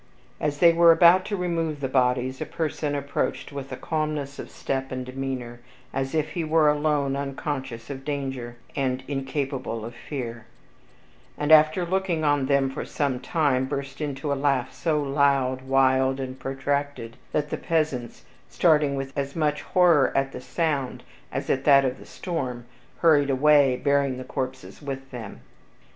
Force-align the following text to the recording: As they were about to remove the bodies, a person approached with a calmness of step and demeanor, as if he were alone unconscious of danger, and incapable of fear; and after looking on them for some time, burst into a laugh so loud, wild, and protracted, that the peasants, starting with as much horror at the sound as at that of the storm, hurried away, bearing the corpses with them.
As 0.39 0.57
they 0.57 0.73
were 0.73 0.91
about 0.91 1.25
to 1.25 1.35
remove 1.37 1.79
the 1.79 1.87
bodies, 1.87 2.41
a 2.41 2.45
person 2.47 2.95
approached 2.95 3.51
with 3.51 3.71
a 3.71 3.75
calmness 3.77 4.39
of 4.39 4.49
step 4.49 4.91
and 4.91 5.05
demeanor, 5.05 5.59
as 5.93 6.15
if 6.15 6.31
he 6.31 6.43
were 6.43 6.67
alone 6.69 7.15
unconscious 7.15 7.87
of 7.91 8.03
danger, 8.03 8.55
and 8.75 9.03
incapable 9.07 9.85
of 9.85 9.93
fear; 9.93 10.45
and 11.37 11.51
after 11.51 11.85
looking 11.85 12.23
on 12.23 12.47
them 12.47 12.67
for 12.71 12.83
some 12.83 13.19
time, 13.19 13.65
burst 13.65 14.01
into 14.01 14.33
a 14.33 14.33
laugh 14.33 14.73
so 14.73 14.99
loud, 14.99 15.61
wild, 15.61 16.19
and 16.19 16.39
protracted, 16.39 17.15
that 17.31 17.51
the 17.51 17.57
peasants, 17.57 18.23
starting 18.49 18.95
with 18.95 19.15
as 19.15 19.35
much 19.35 19.61
horror 19.61 20.11
at 20.15 20.31
the 20.31 20.41
sound 20.41 21.03
as 21.31 21.47
at 21.47 21.63
that 21.63 21.85
of 21.85 21.99
the 21.99 22.07
storm, 22.07 22.65
hurried 23.01 23.29
away, 23.29 23.75
bearing 23.75 24.17
the 24.17 24.23
corpses 24.23 24.81
with 24.81 25.11
them. 25.11 25.41